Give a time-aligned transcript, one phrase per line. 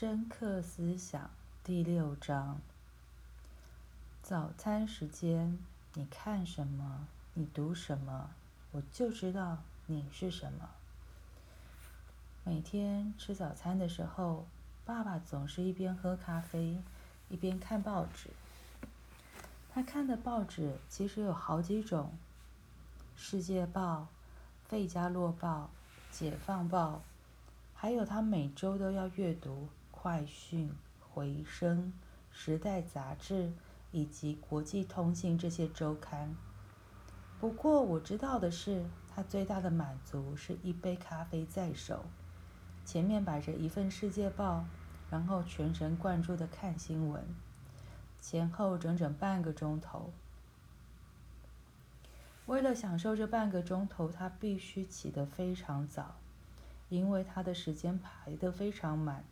[0.00, 1.28] 深刻思想
[1.64, 2.60] 第六章：
[4.22, 5.58] 早餐时间，
[5.94, 7.08] 你看什么？
[7.34, 8.30] 你读什么？
[8.70, 10.68] 我就知道你是什么。
[12.44, 14.46] 每天吃早餐的时候，
[14.84, 16.78] 爸爸总是一边喝咖啡，
[17.28, 18.30] 一边看报纸。
[19.68, 22.12] 他看的报纸其实有好几种：
[23.20, 24.02] 《世界报》、
[24.70, 25.70] 《费加洛报》、
[26.16, 26.98] 《解放报》，
[27.74, 29.68] 还有他每周都要阅读。
[30.00, 31.92] 快讯、回声、
[32.30, 33.52] 时代杂志
[33.90, 36.36] 以及国际通信这些周刊。
[37.40, 42.04] 不过我知道的是，他最大的满足是一杯咖啡在手，
[42.84, 44.58] 前面摆着一份《世界报》，
[45.10, 47.24] 然后全神贯注的看新闻，
[48.20, 50.12] 前后整整半个钟头。
[52.46, 56.14] 为了享受这半个钟头，他必须起得非常早，
[56.88, 59.24] 因为他的时间排得非常满。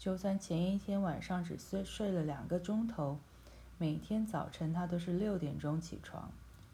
[0.00, 3.18] 就算前一天晚上只睡睡了两个钟头，
[3.76, 6.30] 每天早晨他都是六点钟起床，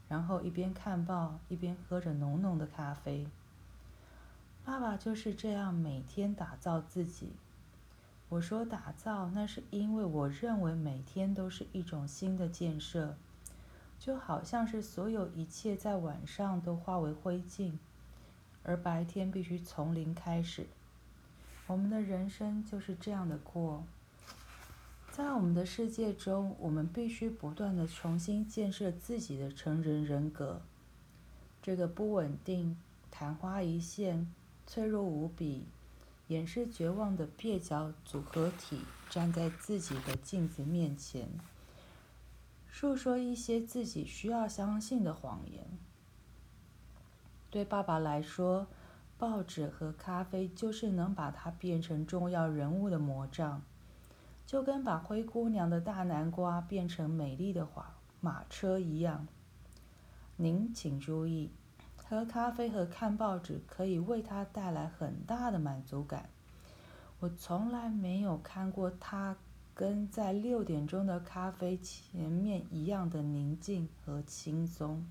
[0.09, 3.27] 然后一边看报一边喝着浓浓的咖啡。
[4.65, 7.33] 爸爸就是这样每天打造自己。
[8.28, 13.17] 我说打造，那是因为我认为每天都是一种新的建设，
[13.98, 17.72] 就好像是所有一切在晚上都化为灰烬，
[18.62, 20.69] 而白天必须从零开始。
[21.67, 23.84] 我们的人生就是这样的过，
[25.11, 30.62] 在我们的世界中，我们必须不断的重新建设自己的成人人格。
[31.61, 32.77] 这个不稳定、
[33.11, 34.33] 昙花一现、
[34.64, 35.64] 脆弱无比、
[36.28, 41.28] 掩饰绝望的蹩脚组合体，站在自己的镜子面前，
[42.70, 45.67] 诉说一些自己需要相信的谎言。
[47.50, 48.69] 对爸爸来说，
[49.19, 53.62] 报纸和咖啡就是能把他变成重要人物的魔杖，
[54.47, 57.87] 就跟把灰姑娘的大南瓜变成美丽的马
[58.20, 59.27] 马车一样。
[60.37, 61.50] 您请注意，
[61.97, 66.28] 喝咖啡和看报纸可以为他带来很大的满足感。
[67.21, 69.34] 我从来没有看过他
[69.75, 75.06] 跟在六点钟的咖啡前面一样的宁静和轻松。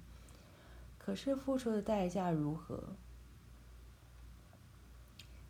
[1.00, 2.84] 可是付出的代价如何？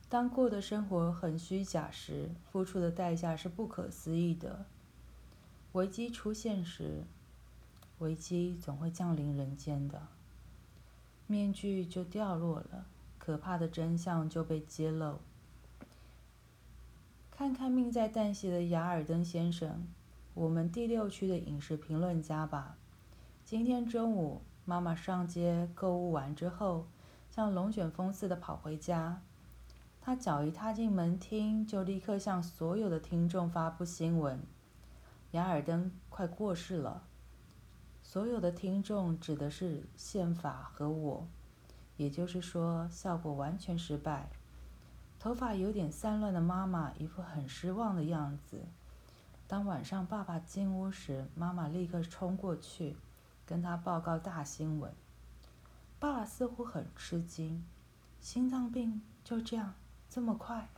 [0.07, 4.65] 当过的生活很虚假时，付出的代价是不可思议的。
[5.73, 7.03] 危机出现时，
[7.99, 10.03] 危机总会降临人间的，
[11.27, 12.85] 面具就掉落了，
[13.17, 15.19] 可怕的真相就被揭露。
[17.31, 19.85] 看看命在旦夕的雅尔登先生，
[20.35, 22.77] 我们第六区的饮食评论家吧。
[23.43, 26.85] 今天中午，妈妈上街购物完之后，
[27.29, 29.21] 像龙卷风似的跑回家。
[30.05, 34.39] 他脚一踏进门厅，就立刻向所有的听众发布新闻：
[35.31, 37.07] 雅尔登快过世了。
[38.03, 41.27] 所有的听众指的是宪法和我，
[41.97, 44.29] 也就是说，效果完全失败。
[45.17, 48.61] 头发有点散乱的妈妈一副很失望的样子。
[49.47, 52.95] 当晚上爸爸进屋时，妈妈立刻冲过去，
[53.43, 54.93] 跟他报告大新闻。
[55.97, 57.65] 爸爸似乎很吃惊，
[58.19, 59.73] 心脏病就这样。
[60.15, 60.69] 这么快？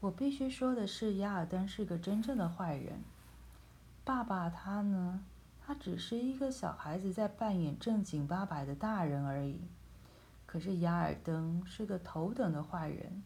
[0.00, 3.00] 我必须说的是，雅尔登是个真正的坏人。
[4.04, 5.24] 爸爸他呢？
[5.64, 9.58] 他只是一个小孩子在扮演正经八百的大人而已。
[10.44, 13.22] 可是雅尔登是个头等的坏人。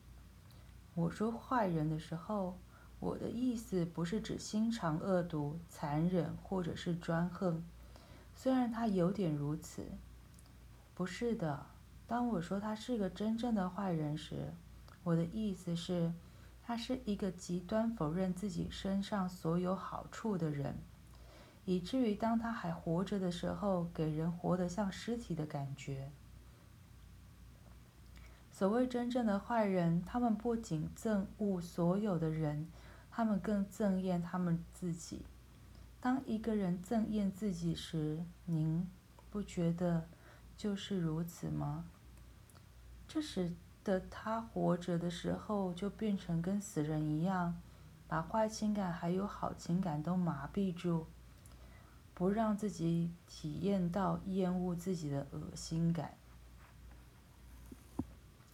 [0.95, 2.57] 我说坏人的时候，
[3.01, 7.65] 我的意思不是指心肠恶毒、残忍或者是专横，
[8.37, 9.85] 虽然他有点如此。
[10.95, 11.67] 不是的。
[12.07, 14.53] 当我说他是个真正的坏人时，
[15.03, 16.13] 我的意思是，
[16.63, 20.77] 他是一个极端否认自己身上所有好处的人，
[21.65, 26.11] 以至于当他还活着的时候，给人活得像尸体的感觉。
[28.53, 32.69] 所谓真正的坏人，他们不仅憎恶所有的人，
[33.11, 35.23] 他们更憎厌他们自己。
[36.01, 38.87] 当一个人憎厌自己时，您
[39.31, 40.07] 不觉得
[40.65, 41.85] 就是如此吗？
[43.07, 43.53] 这使
[43.85, 47.61] 得他活着的时候就变成跟死人一样，
[48.09, 51.05] 把坏情感还有好情感都麻痹住，
[52.15, 56.15] 不让自己体验到厌恶自己的恶心感。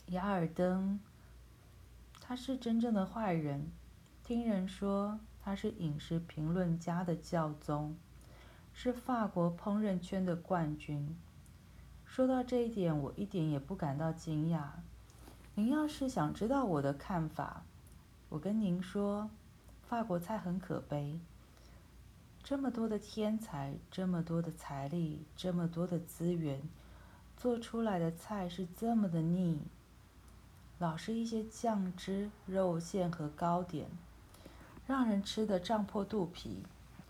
[0.08, 0.98] 雅尔登，
[2.20, 3.70] 他是真正的坏人。
[4.24, 7.96] 听人说他是饮食评论家的教宗，
[8.74, 11.16] 是法国烹饪圈的冠军。
[12.10, 14.62] 说到这一点，我一点也不感到惊讶。
[15.54, 17.62] 您要是想知道我的看法，
[18.28, 19.30] 我跟您说，
[19.88, 21.20] 法国菜很可悲。
[22.42, 26.60] 这么多的天才，这么多的财力，这么多的资源，
[27.36, 29.60] 做出来的菜是这么的腻，
[30.80, 33.86] 老是一些酱汁、肉馅和糕点，
[34.84, 36.64] 让人吃得胀破肚皮，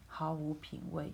[0.07, 1.11] 毫无品味。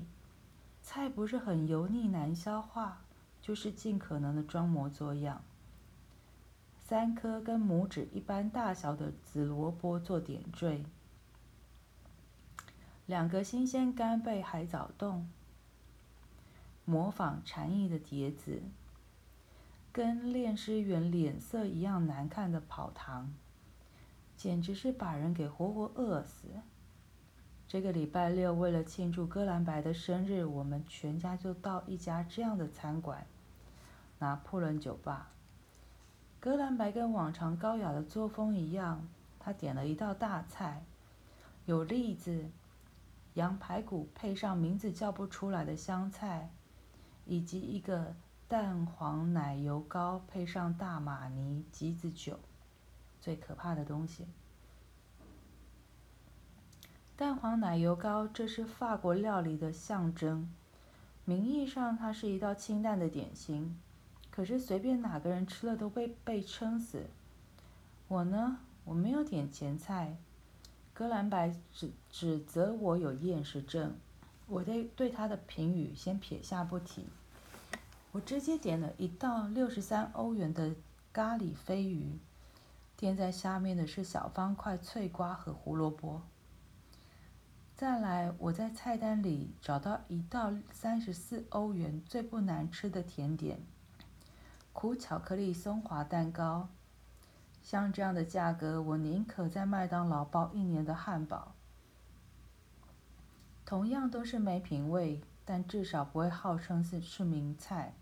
[0.82, 2.98] 菜不是很油腻难消化，
[3.46, 5.40] 就是尽可能的装模作样。
[6.81, 10.84] 三颗跟拇指一般大小的紫萝卜做点缀。
[13.06, 15.28] 两个新鲜干贝海藻冻，
[16.84, 18.62] 模仿蝉翼的碟子，
[19.93, 23.32] 跟炼尸员脸色一样难看的跑堂，
[24.37, 26.48] 简直是把人给活活饿死。
[27.69, 33.25] 这个礼拜六为了庆祝戈兰白的生日，我们全家就到一家这样的餐馆——
[34.18, 35.30] 拿破仑酒吧。
[36.40, 39.08] 格兰白跟往常高雅的作风一样，
[39.38, 40.84] 他点了一道大菜，
[41.64, 42.50] 有栗子。
[43.34, 46.50] 羊排骨配上名字叫不出来的香菜，
[47.26, 48.14] 以及一个
[48.48, 52.38] 蛋黄奶油糕配上大马尼橘子酒，
[53.20, 54.26] 最可怕的东西。
[57.14, 60.50] 蛋黄奶油糕，这是法国料理的象征。
[61.26, 63.78] 名义上它是一道清淡的点心，
[64.36, 67.06] 可是随便哪个人吃了都被被撑死。
[68.06, 70.18] 我呢，我没有点前菜。
[70.92, 73.94] 格兰白指指责我有厌食症，
[74.46, 77.06] 我对对他的评语先撇下不提。
[78.12, 80.74] 我直接点了一道六十三欧元的
[81.14, 82.18] 咖喱飞鱼，
[82.94, 86.20] 垫在下面的是小方块脆瓜和胡萝卜。
[87.74, 93.58] 再来，我在菜单里找到一道三十四欧元最不难吃的甜点——
[94.78, 96.69] 苦巧克力松滑蛋糕。
[97.62, 101.55] 像这样的价格，我宁可在麦当劳包一年的汉堡。
[103.64, 107.94] 同样都是没品味，但至少不会号称是是名菜。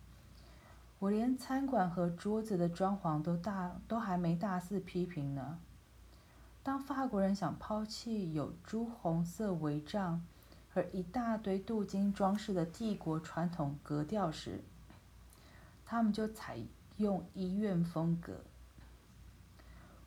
[0.99, 5.61] 我连餐馆和桌子的装潢都大都还没大肆批评呢。
[6.65, 10.27] 当法国人想抛弃有朱红色帷帐
[10.73, 14.65] 和一大堆镀金装饰的帝国传统格调时，
[15.85, 16.59] 他们就采
[16.97, 18.41] 用医院风格。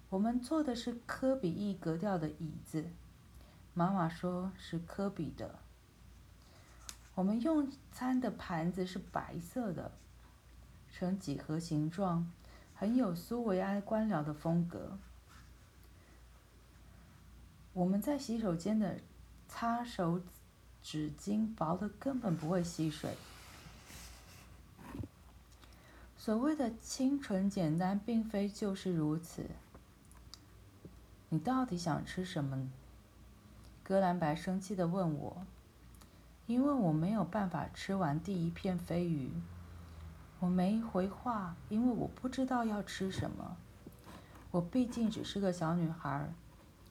[0.10, 2.86] 我们坐的是科比一格调的椅子，
[3.74, 5.60] 妈妈说是科比的。
[7.14, 9.92] 我们用餐的盘子是白色的，
[10.94, 12.32] 呈几何形状，
[12.76, 14.98] 很有苏维埃官僚的风格。
[17.74, 19.00] 我们在洗手间的
[19.48, 20.22] 擦手
[20.82, 23.16] 纸巾薄的根本不会吸水。
[26.28, 29.46] 所谓的清纯简单，并非就是如此。
[31.30, 32.70] 你到底想吃什么？
[33.82, 35.38] 格兰白生气的问我，
[36.46, 39.32] 因为我没有办法吃完第一片飞鱼。
[40.42, 43.56] 我没回话，因为我不知道要吃什么。
[44.52, 46.30] 我毕竟只是个小女孩，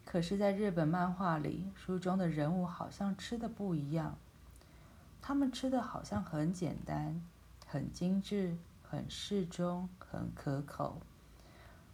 [0.07, 4.17] 可是，在日本漫画里，书中的人物好像吃的不一样。
[5.21, 7.21] 他们吃的好像很简单、
[7.67, 8.57] 很精致、
[8.89, 11.01] 很适中、很可口。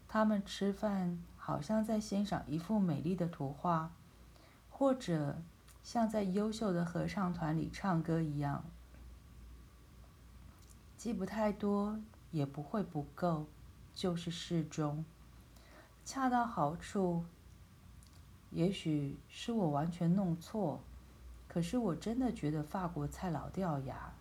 [0.09, 1.19] 他们吃饭。
[1.45, 3.91] 好像在欣赏一幅美丽的图画，
[4.71, 5.43] 或者
[5.83, 8.63] 像在优秀的合唱团里唱歌一样，
[10.97, 11.99] 既不太多，
[12.31, 13.47] 也不会不够，
[13.93, 15.05] 就是适中，
[16.05, 17.25] 恰到好处。
[18.53, 20.79] 也许是我完全弄错，
[21.49, 24.13] 可是我真的觉得法国菜老掉牙，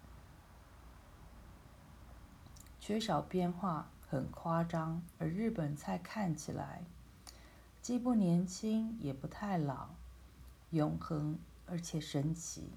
[2.91, 6.83] 缺少变化，很夸张，而日本菜看起来。
[7.81, 9.91] 既不年轻，也不太老，
[10.71, 12.69] 永恒而且神奇。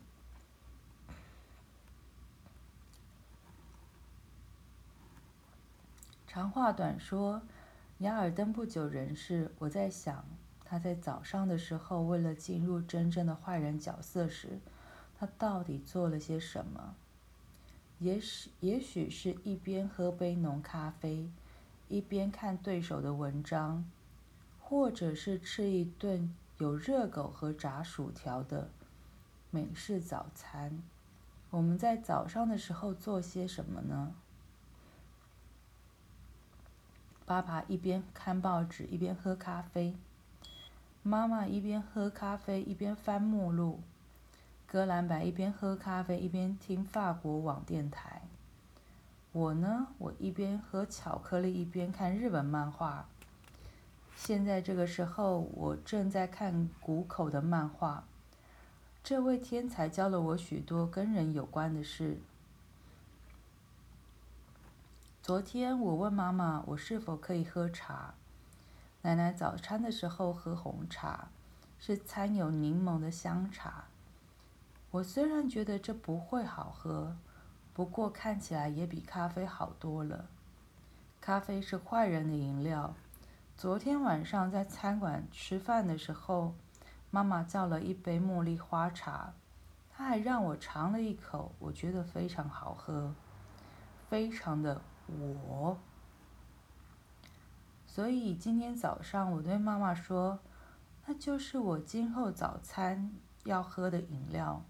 [6.29, 7.43] 长话短说，
[7.99, 9.51] 雅尔登不久人世。
[9.59, 10.25] 我在想，
[10.65, 14.61] 他在早上的时候，为了进入真正的坏人角色时，
[15.19, 16.95] 他到底做了些什么？
[18.05, 21.27] 也许，也许是一边喝杯浓咖啡，
[21.89, 23.83] 一边看对手的文章。
[24.67, 28.71] 或者是吃一顿有热狗和炸薯条的
[29.51, 30.83] 美式早餐。
[31.51, 34.15] 我们在早上的时候做些什么呢？
[37.25, 39.97] 爸爸一边看报纸一边喝咖啡，
[41.03, 43.81] 妈妈一边喝咖啡一边翻目录，
[44.67, 48.23] 格兰白一边喝咖啡一边听法国网电台。
[49.33, 53.07] 我呢，我一边喝巧克力一边看日本漫画。
[54.17, 58.05] 现在这个时候，我正在看谷口的漫画。
[59.03, 62.19] 这位天才教了我许多跟人有关的事。
[65.23, 68.15] 昨天我问妈妈，我是否可以喝茶。
[69.03, 71.29] 奶奶早餐的时候喝红茶，
[71.79, 73.85] 是掺有柠檬的香茶。
[74.95, 77.17] 我虽然觉得这不会好喝，
[77.73, 80.27] 不过看起来也比咖啡好多了。
[81.21, 82.95] 咖啡是坏人的饮料。
[83.57, 86.55] 昨天晚上在餐馆吃饭的时候。
[87.11, 89.35] 妈妈叫了一杯茉莉花茶，
[89.89, 93.15] 她还让我尝了一口，我觉得非常好喝，
[94.09, 95.79] 非常的我。
[97.87, 100.41] 所以今天早上我对妈妈说
[101.07, 103.13] ：“那就是我今后早餐
[103.45, 104.63] 要喝的饮料。”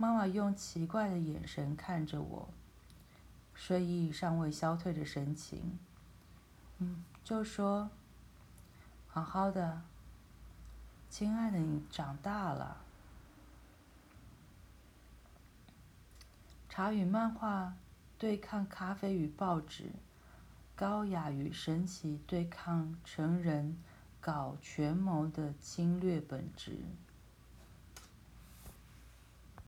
[0.00, 2.48] 妈妈用奇怪的眼神看着我，
[3.52, 5.78] 睡意尚未消退的神情，
[6.78, 7.90] 嗯，就说
[9.06, 9.82] ：“好好的。”
[11.10, 12.78] 亲爱的，你长大了。
[16.70, 17.74] 茶与漫画
[18.16, 19.90] 对抗咖啡与报纸，
[20.74, 23.76] 高雅与神奇对抗成人
[24.18, 26.78] 搞权谋的侵略本质。